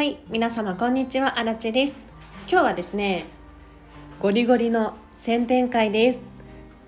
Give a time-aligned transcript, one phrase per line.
[0.00, 1.38] はい皆様こんにちは。
[1.38, 1.94] あらちです。
[2.50, 3.26] 今日はですね
[4.18, 6.22] ゴリゴリの宣伝会です。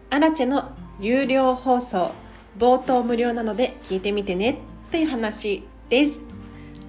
[0.08, 2.12] アラチェの有料放送
[2.59, 6.20] 冒頭無料なので聞いてみてねという話です。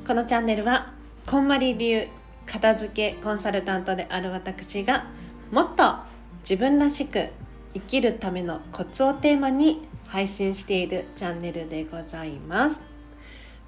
[0.08, 0.94] このチャンネルは
[1.26, 2.08] こんまり流
[2.46, 5.08] 片付けコンサルタントである私が
[5.52, 5.94] もっと
[6.40, 7.32] 自分らしく
[7.74, 12.93] 生きるためのコツをテーマに配信しているチャンネルでございます。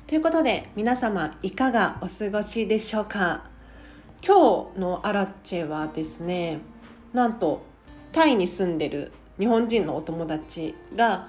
[0.07, 3.45] ということで皆様いかがお過ごしでしょうか？
[4.23, 6.59] 今日のアラッチェはですね
[7.11, 7.63] なんと
[8.11, 11.27] タイに住んでる日本人のお友達が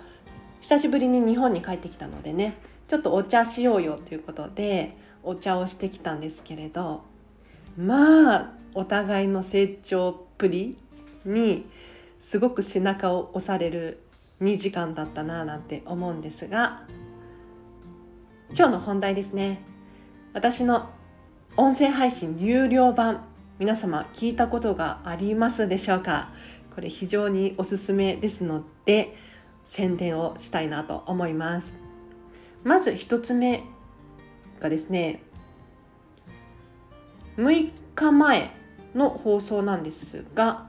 [0.61, 7.03] 久しぶりに日本に帰ってきたのでねちょっとお茶しようよということでお茶をしてきたんですけれど
[7.79, 10.77] まあお互いの成長っぷり
[11.25, 11.65] に
[12.21, 14.01] すごく背中を押される
[14.43, 16.83] 2時間だったななんて思うんですが
[18.55, 19.61] 今日の本題ですね。
[20.33, 20.89] 私の
[21.57, 23.25] 音声配信有料版。
[23.59, 26.31] 皆様聞いたことがありますでしょうか？
[26.75, 29.17] これ非常におすすめですので
[29.67, 31.73] 宣伝をしたいなと思います。
[32.65, 33.65] まず1つ目
[34.61, 35.23] がですね
[37.37, 38.51] 6日前
[38.95, 40.67] の放送なんですが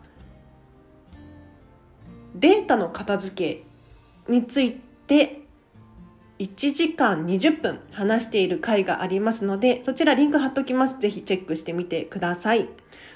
[2.35, 3.63] データの片付
[4.27, 4.73] けについ
[5.07, 5.46] て
[6.39, 10.99] 1時間20分話している回がありますので、そちらリンク貼っときます。
[10.99, 12.67] ぜひチェックしてみてください。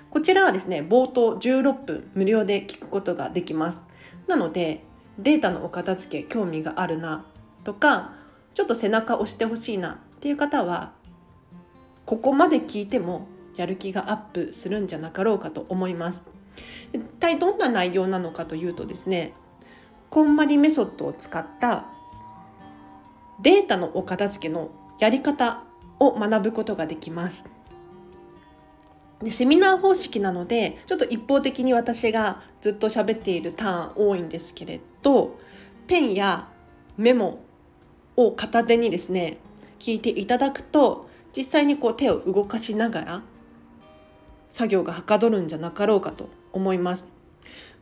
[0.09, 3.83] こちらはですね、冒頭16分無料で聞くことができます。
[4.27, 4.83] なので、
[5.19, 7.25] データのお片付け興味があるな
[7.64, 8.14] とか、
[8.55, 10.94] ちょっと背中押してほしいなっていう方は、
[12.05, 16.23] ここまで聞いてもやる気がアップするんじゃなかろうかと思います。
[16.92, 19.33] 一体どんな内容なのかというとですね、
[20.09, 21.86] こんまりメソッドを使った
[23.42, 25.64] データのお片付けのやり方
[26.00, 27.45] を学ぶことができます。
[29.21, 35.38] でセミナー方式なのでちょっと一方的に私がずっと喋っているターン多いんですけれど
[35.86, 36.48] ペンや
[36.98, 37.39] メモ
[38.15, 39.38] を片手にですね
[39.77, 43.21] 聞いていただくと実際にこう手を動かしながら
[44.49, 47.08] 作業がはかどるんじゃなかろうかと思います。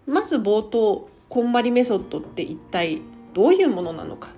[0.05, 3.01] まず冒頭こんまりメソッドって一体
[3.33, 4.29] どういうものなのか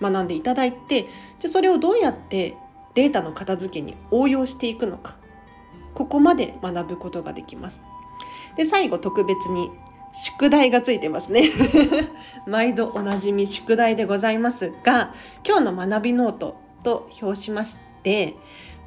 [0.00, 2.56] 学んでいただいてじゃそれをどうやって
[2.94, 5.16] データの片付けに応用していくのか
[5.94, 7.80] ここまで学ぶことができます。
[8.56, 9.70] で最後特別に
[10.12, 11.50] 宿題がついてますね。
[12.46, 15.14] 毎度おなじみ宿題でございますが
[15.46, 18.34] 今日の学びノートと評しまして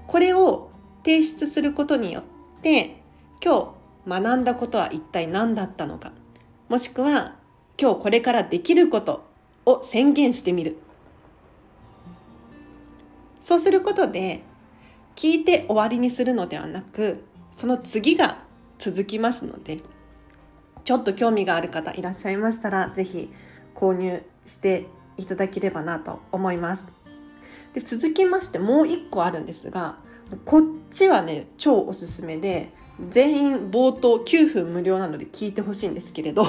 [0.08, 0.70] これを
[1.06, 2.24] 提出することによっ
[2.62, 3.02] て
[3.44, 3.74] 今
[4.06, 6.12] 日学んだことは一体何だったのか
[6.70, 7.36] もしくは
[7.80, 9.24] 今日これからできること
[9.66, 10.78] を宣言してみる。
[13.44, 14.42] そうすることで
[15.18, 18.38] 聞いて終わりにするのではなくその次が
[18.80, 19.82] 続きますので
[20.86, 23.30] ちょっと興味がある方いらっしゃいましたら是非
[23.76, 24.88] 購入して
[25.18, 26.88] いただければなと思います。
[27.74, 29.98] で続きましてもう一個あるんですが
[30.46, 32.72] こっちはね超おすすめで
[33.10, 36.46] 全員冒頭9分無料なので聞いてほしいんですけれど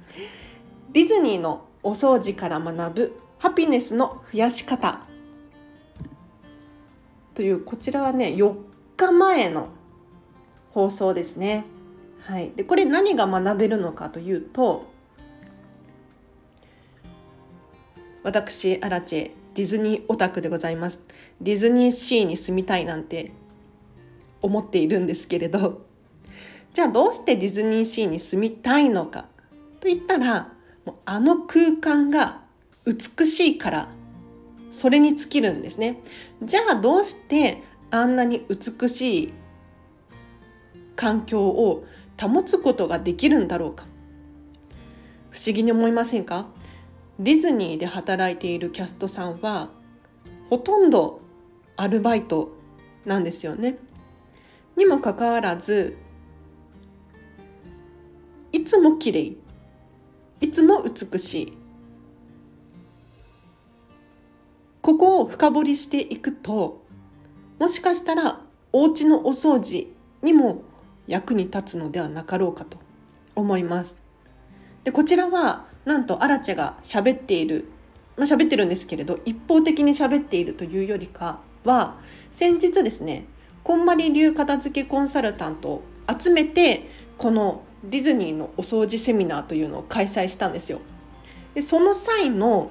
[0.92, 5.09] ディズニーのお掃除から学ぶハピネスの増やし方
[7.40, 8.54] というこちらはね4
[8.98, 9.68] 日前の
[10.72, 11.64] 放送ですね。
[12.18, 14.84] はい、でこれ何が学べるのかというと
[18.22, 21.00] 私アラチェディズニーオタクでございます。
[21.40, 23.32] ディズニーシーに住みたいなんて
[24.42, 25.86] 思っているんですけれど。
[26.74, 29.28] じゃあどうしてディズニーシーに住みたいのか
[29.80, 30.52] と言ったら
[30.84, 32.42] もうあの空間が
[32.84, 33.88] 美しいから
[34.70, 36.00] それに尽きるんですね。
[36.42, 39.34] じゃあどうしてあんなに美しい
[40.96, 41.84] 環境を
[42.20, 43.86] 保つことができるんだろうか
[45.30, 46.48] 不思議に思いませんか？
[47.18, 49.70] ディズニーで働いているキャストさんは
[50.48, 51.20] ほとんど
[51.76, 52.52] アルバイト
[53.04, 53.78] なんですよね。
[54.76, 55.96] にもかかわらず
[58.52, 59.36] いつも綺麗
[60.40, 61.58] いつも美しい
[64.82, 66.82] ここを深掘りしていくと
[67.58, 68.40] もしかしたら
[68.72, 69.92] お家のお掃除
[70.22, 70.62] にも
[71.06, 72.78] 役に立つのではなかろうかと
[73.34, 73.98] 思います。
[74.84, 77.66] でこちらはなんとアラチェが喋っている
[78.16, 81.98] まあ喋ってるんですけれど一方的に喋っているというよりかは
[82.30, 83.26] 先日ですね
[83.62, 85.82] こんまり流片付けコンサルタントを
[86.18, 86.88] 集めて
[87.18, 90.80] このディズニーのお掃除セミナーというのを開催したんですよ。
[91.54, 92.70] でその際の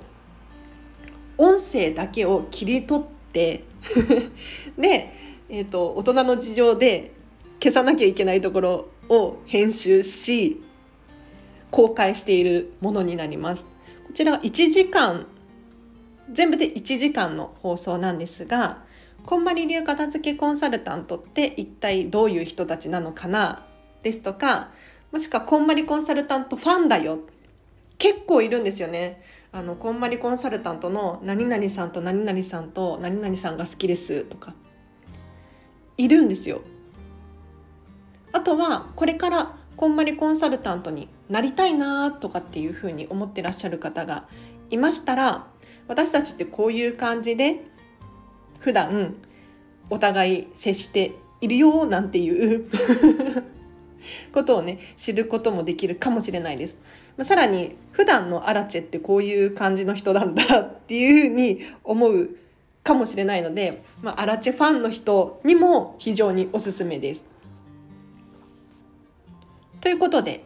[1.40, 3.64] 音声だけを切り取って
[4.78, 5.14] で、
[5.48, 7.14] えーと、大人の事情で
[7.64, 10.62] 消さなきゃいけないところを編集し
[11.72, 13.66] 公開しているものになります。
[14.08, 15.28] こちらは1時間
[16.32, 18.84] 全部で1時間の放送なんですが
[19.26, 23.66] こんまり流片付けコンサルタントって一体どういう人たちなのかな？
[24.04, 24.72] ですとか
[25.12, 27.20] もしくはこんまりコンサルタントファンだよ
[27.98, 29.22] 結構いるんですよね。
[29.52, 34.54] あのこんまりコンサルタントの何々さんと何々さんと何々さんが好きですとか
[35.98, 36.62] いるんですよ。
[38.32, 44.28] あとはこれからこんまりコンサルタントになりたいなとかっていうふうに思ってらっしゃる方が
[44.70, 45.48] いましたら
[45.88, 47.64] 私たちってこういう感じで
[48.60, 49.16] 普段
[49.90, 52.70] お互い接しているよなんていう
[54.32, 56.78] ことをね知ることもできるかもしれないです。
[57.18, 62.30] まあ、さらに普段のアラチェってこういう感じの人なんだっていうふうに思う
[62.84, 67.26] かもしれないので、まあ、アラチェファンの人にも非常におすすめです。
[69.82, 70.44] ということで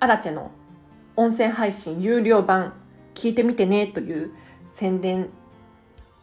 [0.00, 0.50] アラチェの
[1.16, 2.72] 音声配信有料版
[3.14, 4.30] 聞いてみてねという
[4.72, 5.28] 宣伝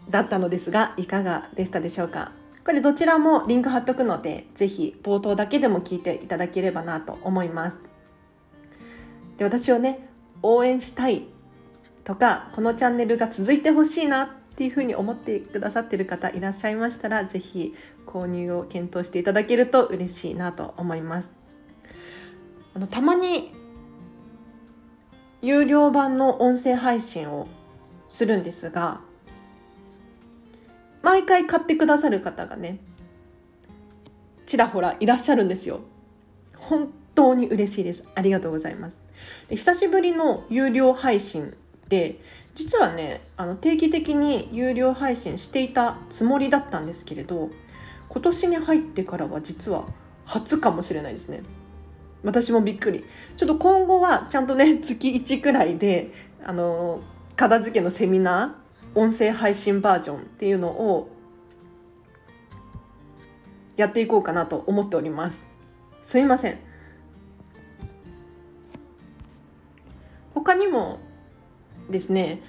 [0.09, 2.31] だったのですがいかがでしたでしょうか？
[2.65, 7.79] これどちらもリンク貼っとくのでぜひ冒頭だけでも聞いていただければなと思います。
[9.37, 10.09] で私をね
[10.41, 11.27] 応援したい
[12.03, 17.75] とかこのチャンネルが続いてほしいなっていうふうに思ってくださってる方いらっしゃいましたらぜひ
[18.07, 21.31] 購入を検討していただけると嬉しいなと思います。
[22.73, 23.53] あのたまに
[25.41, 27.47] 有料版の音声配信を
[28.07, 29.01] するんですが
[31.05, 32.79] 毎回買ってくださる方がね
[34.47, 35.81] ちらほらいらっしゃるんですよ。
[36.57, 38.03] 本当に嬉しいです。
[38.15, 38.99] ありがとうございます。
[39.47, 41.55] で久しぶりの有料配信
[41.89, 42.19] で
[42.55, 47.51] 実はねあの定期的に有料配信していたつもりだったんですけれど
[48.09, 49.85] 今年に入ってからは実は
[50.25, 51.43] 初かもしれないですね。
[52.23, 53.05] 私もびっくり。
[53.37, 56.11] ちょっと今後はちゃんとね月1くらいで
[56.43, 57.01] あの
[57.35, 58.64] 片付けのセミナー
[58.95, 61.09] 音声配信バージョンっていうのを
[63.75, 65.43] やっていこうかなと思っております。
[66.01, 66.59] すいません。
[70.33, 70.99] 他にも
[71.89, 72.41] ですね、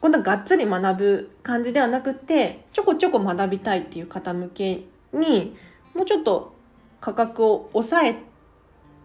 [0.00, 5.56] こんながっつり学ぶ感じではなくて、ちょこちょこ学びたいっていう方向けに、
[5.94, 6.54] もうちょっと
[7.00, 8.16] 価格を抑え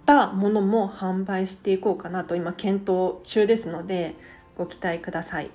[0.05, 4.15] たものも販売していこうかなと今検討中ですので、
[4.57, 5.51] ご期待ください。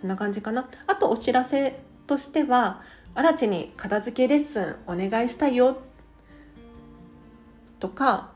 [0.00, 0.68] こんな感じかな。
[0.86, 2.82] あとお知らせとしては、
[3.14, 5.78] 荒地に片付けレッスンお願いしたいよ
[7.78, 8.30] とか、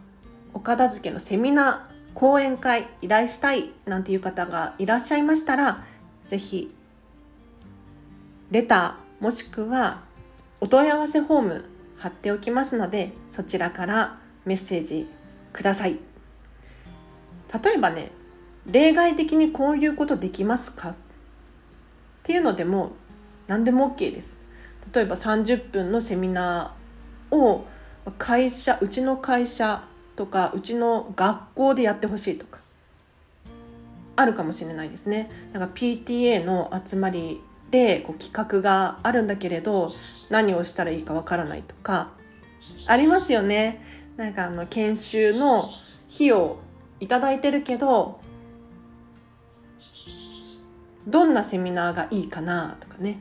[0.53, 5.85] お片付けのセミナー、講演会依頼したいなんていう方がいらっしゃいましたら、
[6.29, 6.75] ぜひ、
[8.51, 10.03] レターもしくは
[10.61, 11.65] お問い合わせフォーム
[11.97, 15.09] 貼っておきますので、そちらからメッセージ
[15.53, 15.99] ください。
[17.53, 18.13] 例えばね、
[18.67, 20.95] 例外的にこういうことできますか？
[22.25, 22.93] っていうのでも
[23.49, 24.33] 何でも OK です。
[24.95, 27.67] 例えば30分のセミナーを
[28.19, 29.87] 会社うちの会社
[30.17, 32.61] とかうちの学校でやってほしいとか
[34.17, 35.31] あるかもしれないですね。
[35.53, 39.93] なんか PTA の集まりでこう企画があるんだけれど
[40.31, 42.13] 何をしたらいいかわからないとか
[42.87, 43.83] ありますよね。
[44.17, 45.69] なんかあの研修の
[46.15, 46.57] 費用
[47.01, 48.24] いただいてるけど
[51.07, 53.19] どんなセミナーがいいかなとかね。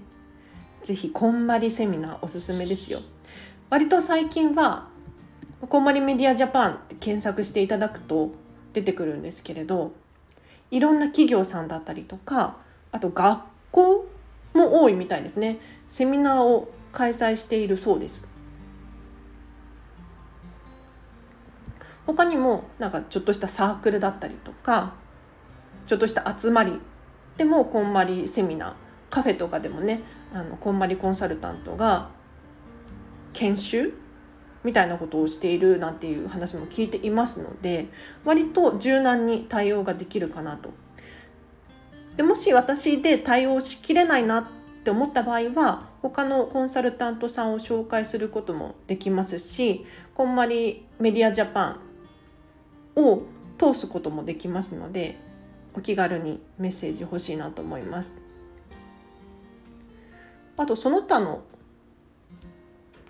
[0.84, 3.02] 是非こんまりセミナーおすすめですよ。
[3.70, 4.88] 割と最近は
[5.70, 8.32] こんまりメディアジャパンって検索していただくと
[8.74, 9.94] 出てくるんですけれど
[10.72, 12.58] いろんな企業さんだったりとか
[12.92, 14.06] あと学校
[14.54, 15.60] も多いみたいですね。
[15.88, 18.28] セミナーを開催しているそうです。
[22.06, 24.94] 他にもなんかちょっとしたサークルだったりとか
[25.88, 26.80] ちょっとした集まり
[27.38, 28.74] でもこんまりセミナー
[29.10, 30.02] カフェとかでもね
[30.34, 32.10] あのこんまりコンサルタントが
[33.34, 33.94] 研修
[34.64, 37.88] みたいなことをしているなんていう話も聞いていますので
[38.24, 40.72] 割と柔軟に対応ができるかなと。
[42.16, 44.46] でもし私で対応しきれないなっ
[44.84, 51.80] て思った場合は他のコンサルタントさんを紹介することもできますしこんまりメディアジャパ
[52.96, 53.24] ンを
[53.58, 55.18] 通すこともできますので
[55.74, 58.14] お気軽にメッセージ欲しいなと思います。
[60.58, 61.44] あとその他の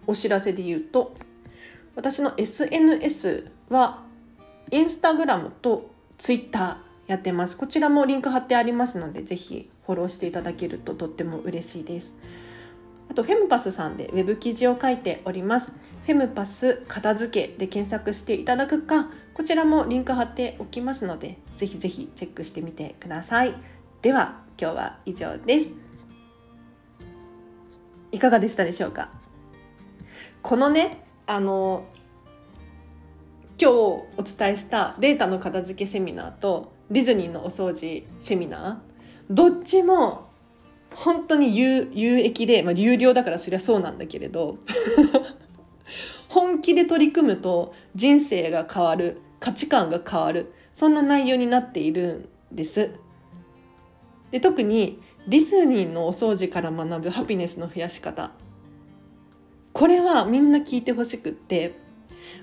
[0.08, 1.16] お知らせで言うと
[1.96, 4.04] 私の SNS は
[4.72, 7.58] インスタグラムとツイッターやってます。
[7.58, 12.18] こちらもリンク貼ってありますのでぜひフォローしていただけるととっても嬉しいです。
[13.12, 15.72] あとフェムパスさんでウェブ記事を書いております。
[16.06, 23.56] フェムパス片付けで検索していただくかこちらもリンク貼っておきますのでぜひぜひチェックしてみてください。
[24.02, 25.70] では今日は以上です。
[28.12, 29.10] いかがでしたでしょうか？
[30.42, 31.86] このねあの
[33.60, 40.30] 今日お伝えしたデータの片付けセミナーとディズニーのお掃除セミナーどっちも
[40.94, 44.58] 本当に有益で、まあ、有料だからそりゃそうなんだけれど。
[46.34, 52.90] 本気で取り組むと人生が変わる価値観が変わるそんな内容になっているんです。
[54.32, 58.32] で特にディズニーのお掃除から学ぶハピネスの増やし方
[59.74, 61.76] これはみんな聞いてほしくって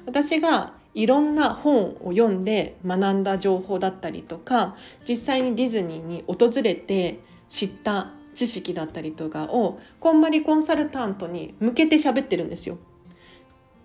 [0.06, 7.18] 私がいろんな本を読んで学んだ情報だったりとか実際にディズニーに訪れて
[7.49, 12.78] 知った知識だったりとかをこんまりコンサルタントに向けて喋ってるんですよ。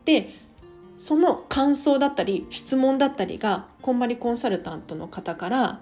[0.06, 0.36] で
[0.98, 5.82] その感想だったり質問だったりがこんまりコンサルタントの方から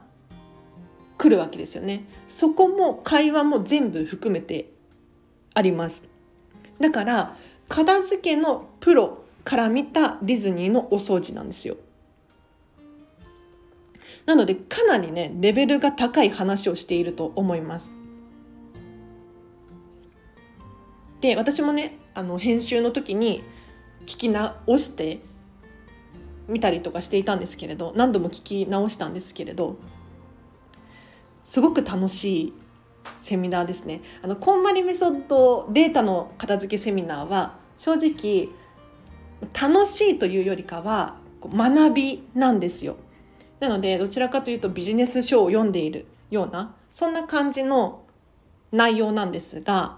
[1.18, 2.06] 来るわけですよね。
[2.28, 4.72] そこも会話も全部含めて
[5.54, 6.04] あります。
[6.80, 7.38] だから
[7.70, 11.78] 片付けのプロから見たディズニーのお掃除なんですよ。
[14.26, 17.92] なのでかなりねレベルが高い話をしていると思います。
[21.22, 23.44] で私もねあの編集の時に
[24.06, 25.22] 聞き直して
[26.48, 29.78] みたりとかしていたんですけれど何度も聞き直したんですけれど
[31.44, 32.54] すごく楽しい
[33.22, 34.02] セミナーですね。
[34.22, 38.50] あのこんまりメソッドデータの片付けセミナーは正直
[39.60, 42.96] 楽しいというよりかは学びなんですよ。
[43.60, 48.04] なのでどちらかというとビジネス書を読んでいるようなそんな感じの
[48.72, 49.98] 内容なんですが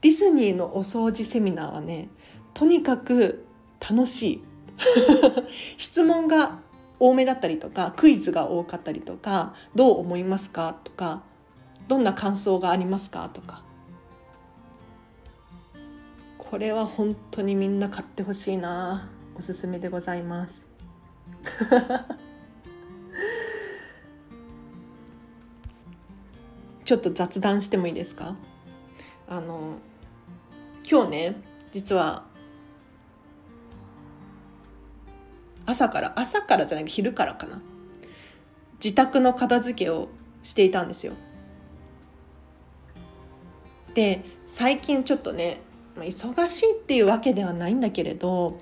[0.00, 2.08] ディズニーのお掃除セミナーはね
[2.54, 3.44] とにかく
[3.80, 4.42] 楽しい。
[5.78, 6.58] 質問が
[6.98, 11.22] 多めだったりとかクイズが多かったりとかどう思いますかとか
[11.86, 13.62] どんな感想がありますかとか。
[16.38, 19.10] これは本当にみんな買ってほしいな。
[19.36, 20.62] おすすめでございます。
[26.84, 28.36] ちょっと雑談してもいいですか？
[29.28, 29.78] あの
[30.88, 31.36] 今日ね
[31.72, 32.24] 実は
[35.66, 37.60] 朝から朝からじゃない昼からかな。
[38.82, 40.08] 自宅の片付けを
[40.42, 41.14] していたんですよ。
[43.94, 45.60] で最近ちょっとね
[45.96, 48.58] 忙しいっていうわけではないんだけれど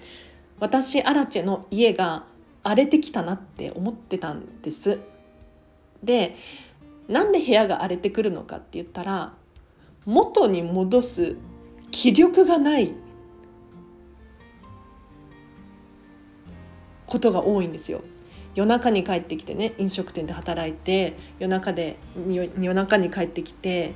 [0.60, 2.24] 私アラチェの家が
[2.62, 5.00] 荒れてきたなって思ってたんです。
[6.02, 6.36] で
[7.08, 9.32] なんで部屋が荒れてくるのかって言ったら
[10.04, 11.36] 元に戻す
[11.90, 12.92] 気力がない
[17.12, 18.00] ことが多いんですよ。
[18.54, 23.94] 夜中に帰ってきてね飲食店で働いて夜中で夜中に帰ってきて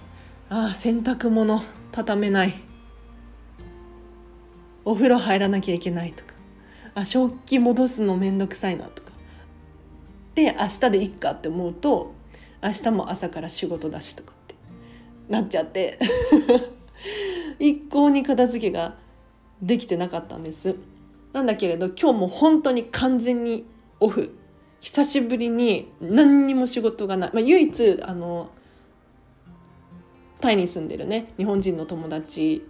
[0.50, 2.52] ああ洗濯物畳めない。
[4.84, 6.34] お風呂入らなきゃいけないとか。
[6.94, 9.12] あ食器戻すのめんどくさいなとか。
[10.34, 12.12] で明日でいっかって思うと
[12.62, 14.54] 明日も朝から仕事だしとかって
[15.30, 15.98] なっちゃって。
[17.58, 18.96] 一向に片付けが
[19.62, 20.76] できてなかったんです。
[21.36, 23.66] なんだけれど今日も本当に完全に
[24.00, 24.34] オフ
[24.80, 28.50] 久しぶりに何にも仕事がない、まあ、唯一あの
[30.40, 32.66] タイに住んでるね日本人の友達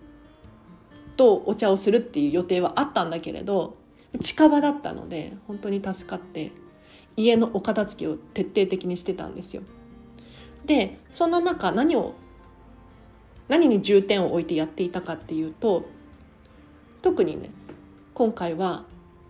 [1.17, 3.77] とお茶をするっていう予定はあったんだけれど
[4.21, 6.51] 近場だったので本当に助かって
[7.17, 9.63] 家のお片付けを徹底的にしてたんですよ。
[10.65, 12.15] でそんな中何を
[13.47, 15.87] 何に重点を置いてやっていたかっていうと
[17.01, 17.51] 特にね
[18.17, 18.85] 今回は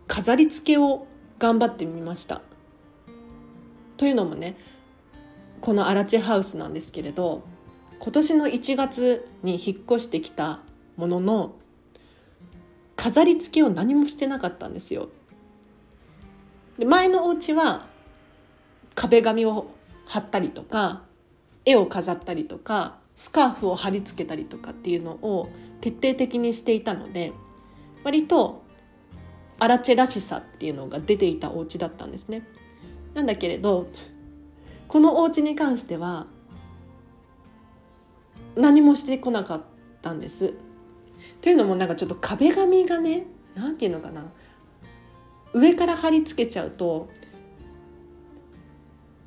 [0.06, 1.08] 飾り付けを
[1.40, 2.40] 頑張ってみました。
[3.96, 4.56] というのもね
[5.60, 7.42] このアラチェハウスなんですけれど
[7.98, 10.60] 今年の1月に引っ越してきた
[10.96, 11.56] ものの
[12.94, 15.08] 飾り付けを何もしてなかったんですよ。
[16.78, 17.86] で前のお家は
[18.94, 19.66] 壁紙を
[20.04, 21.02] 貼ったりとか
[21.64, 25.48] 絵を飾ったりとかスカーフを貼り付けたりとかっていうのを
[25.80, 27.32] 徹底的にしていたので
[28.04, 28.64] 割と
[29.58, 32.46] アラチェらしさっていうのが出ていたお家だったんですね。
[33.14, 33.88] なんだけれど
[34.88, 36.26] このお家に関しては
[38.54, 39.62] 何もしてこなかっ
[40.02, 40.54] たんです。
[41.40, 44.25] というのもなんかちょっと壁紙がね何て言うのかな
[45.52, 47.08] 上から貼り付けちゃうと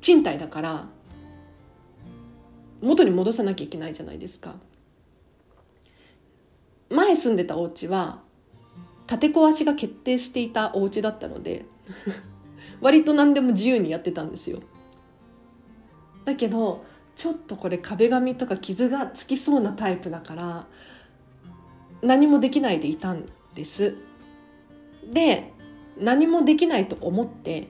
[0.00, 0.86] 賃貸だから
[2.80, 4.54] 元に戻さなきゃいけないじゃないですか
[6.88, 8.20] 前住んでたお家は
[9.10, 11.64] 建て壊しが決定していたお家だったので
[12.80, 14.60] 割と何でも自由にやってたんですよ。
[16.24, 16.84] だけど
[17.16, 20.66] ちょっとこれ壁紙とか傷がつきそうなタイプだから
[22.02, 23.96] 何もできないでいたんです。
[25.12, 25.52] で
[25.98, 27.66] 何もできないと思って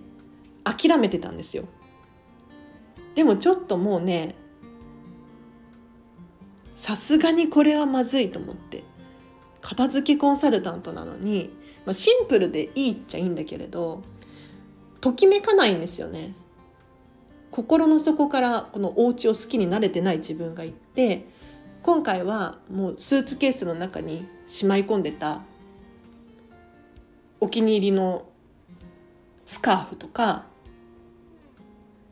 [0.62, 1.64] 諦めてたんですよ。
[3.14, 4.34] でもちょっともうね
[6.76, 8.69] さすがにこれはまずいと思って
[9.70, 14.02] 片付けコンサルタントなのに、まあ、シンプルでいいっちゃいいんだけれど
[15.00, 16.34] ときめかないんですよね。
[17.52, 21.26] 心の底からこのお家を好きになれてない自分がいて
[21.82, 25.42] 今回はもうスーツケースの中にしまい込んでた
[27.40, 28.26] お気に入りの
[29.44, 30.46] スカーフとか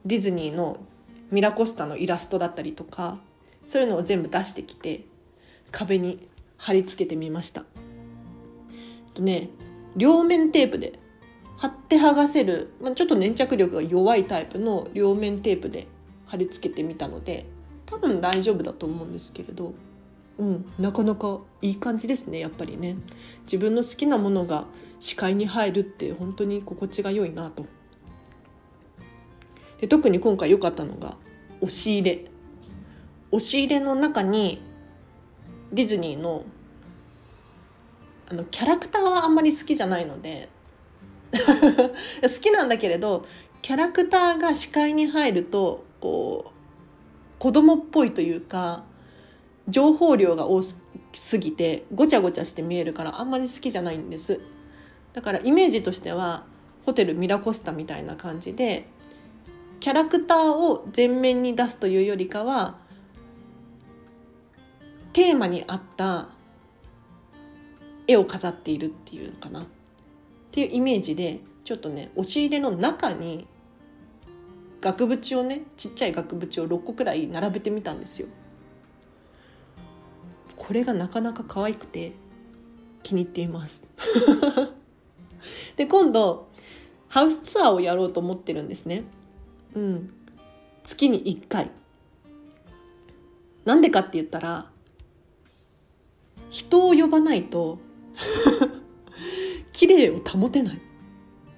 [0.07, 0.79] ディズニーの
[1.31, 3.19] ミラコスタのイラストだったりとか
[3.65, 5.05] そういうのを全部出してきて
[5.71, 6.28] 壁に
[6.59, 7.65] 貼り付けてみました。
[9.15, 9.49] とね
[9.97, 10.99] 両面テープで
[11.57, 15.89] 貼って剥がせる、まあ、ちょっと粘着力が弱いタイプの両面テープで
[16.27, 17.47] 貼り付けてみたので
[17.87, 19.73] 多分大丈夫だと思うんですけれど、
[20.39, 22.97] うん、なかなかいい感じですねやっぱりね。
[23.45, 24.67] 自分の好きなものが
[25.01, 27.67] 視界に入るって本当に心地が良いなと。
[29.81, 31.17] で特に今回良かったのが
[31.61, 32.25] 押し入れ。
[33.31, 34.63] 押し入れの中に
[35.73, 36.45] ディズニーの
[38.31, 40.51] あのキャラクターはあんまり好きじゃないので
[41.33, 43.25] 好きなんだけれど
[43.63, 46.51] キャラクターが視界に入るとこう
[47.39, 48.85] 子供っぽいというか
[49.69, 50.79] 情報量が多す
[51.39, 54.41] ぎてごちゃごちゃして見えるからあんまり好きじゃないんです。
[55.13, 56.45] だからイメージとしては
[56.87, 58.87] ホテルミラコスタみたいな感じで
[59.81, 62.77] キャラクターを前面に出すというよりかは
[65.19, 66.29] テーマに合った
[68.07, 69.67] 絵を飾っているっていうのかなっ
[70.53, 73.49] ていうイメージでちょっとね押し入れの中に
[74.81, 78.29] 額縁をねちっちゃい額縁を6個くらい並べてみたんですよ。
[80.55, 82.13] これがなかなか可愛くて
[83.03, 83.85] 気に入っています。
[85.75, 86.47] で今度
[87.09, 89.03] ハウスツアーをやろうと思ってるんですね。
[89.75, 90.15] うん、
[90.85, 91.73] 月に1回。
[93.65, 94.71] なんでかって言ったら
[96.51, 97.79] 人を呼ばないと
[99.73, 100.81] 綺麗を保てない。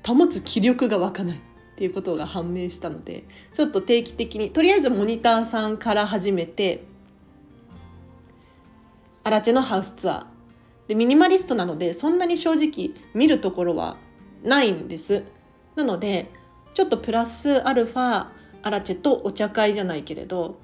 [0.07, 1.37] 保つ気力が湧かない。
[1.37, 1.41] っ
[1.81, 3.25] ていうことが判明したので
[3.55, 6.85] ちょっと定期的にとりあえずモニターさんから始めて
[9.25, 10.27] アラチェのハウスツアー。
[10.89, 13.97] でミニマリストなのでそんなに正直見るところは
[14.43, 15.25] ないんです。
[15.75, 16.31] なので
[16.75, 18.27] ちょっとプラスアルファ
[18.63, 20.59] アラチェとお茶会じゃないけれど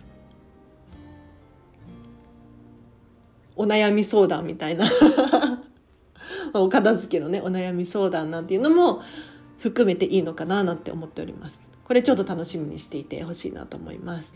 [3.56, 4.86] お悩み相談みたいな。
[6.54, 9.02] お片付けのねお悩み相談なんていうのも
[9.58, 11.62] 含めていいのかななんて思っております。
[11.84, 14.34] これちょっと楽しみにしていてほしいなと思います。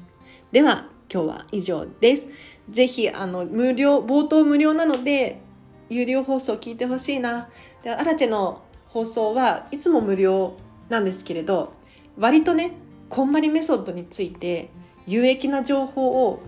[0.52, 2.28] では今日は以上です。
[2.70, 5.40] ぜひあの無料冒頭無料なので
[5.88, 7.48] 有料放送聞いてほしいな。
[7.83, 10.54] でアラチェの放送はいつも無料
[10.88, 11.72] なんですけれど
[12.18, 12.72] 割とね
[13.09, 14.70] こんまりメソッドについて
[15.06, 16.40] 有益な情報を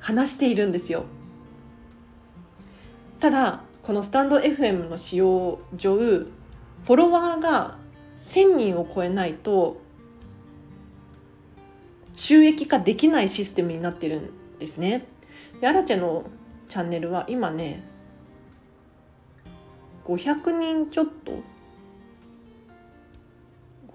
[0.00, 1.04] 話しているんですよ。
[3.22, 7.78] ただこのスタンド FM の使用上フォロワーが
[8.20, 9.80] 1000人を超えないと
[12.16, 15.06] 収益化できないシステムになってるんですね。
[15.60, 16.24] でアラチェの
[16.68, 17.84] チャンネルは今ね
[20.04, 21.44] 500人ちょっと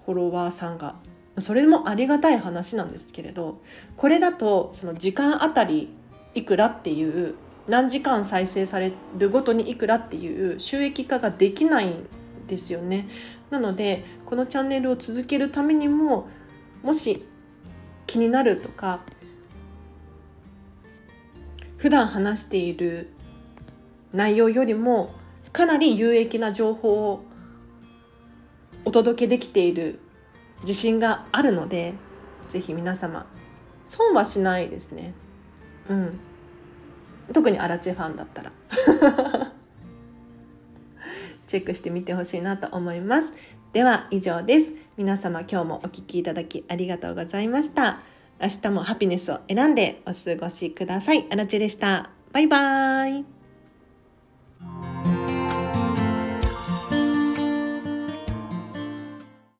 [0.06, 0.94] フォロワーさんが
[1.36, 3.60] それもありがたい話なんですけれど
[3.94, 5.90] これだとその時間あたり
[6.34, 7.34] いくらっていう
[7.68, 12.06] 何時間再生されるごとにいくらっていう収益化ができないん
[12.46, 13.08] ですよね。
[13.50, 16.28] なのでこのチャンネルを続けるためにも
[16.82, 17.24] もし
[18.06, 19.00] 気になるとか
[21.76, 23.10] 普段話している
[24.12, 25.14] 内容よりも
[25.52, 27.24] かなり有益な情報を
[28.84, 30.00] お届けできている
[30.62, 31.94] 自信があるので
[32.50, 33.26] ぜひ皆様
[33.84, 35.12] 損はしないですね。
[35.88, 36.20] うん
[37.32, 38.52] 特にアラチェファンだったら。
[41.46, 43.32] チェックしてみてほしいなと思います。
[43.72, 44.72] では以上です。
[44.96, 48.00] 皆様今日もお聴きいただきありがとうございました。
[48.40, 51.26] 明日もハピネスを選んでお過ごしください。
[51.30, 52.10] アラチェでした。
[52.32, 53.37] バイバーイ。